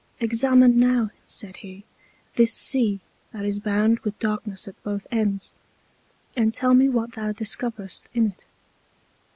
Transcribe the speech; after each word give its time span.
Examine 0.19 0.79
now, 0.79 1.11
said 1.27 1.57
he, 1.57 1.83
this 2.33 2.51
Sea 2.51 3.01
that 3.33 3.45
is 3.45 3.59
bounded 3.59 3.99
with 3.99 4.17
darkness 4.17 4.67
at 4.67 4.81
both 4.81 5.05
Ends, 5.11 5.53
and 6.35 6.55
tell 6.55 6.73
me 6.73 6.89
what 6.89 7.11
thou 7.11 7.31
discoverest 7.33 8.09
in 8.15 8.25
it. 8.25 8.47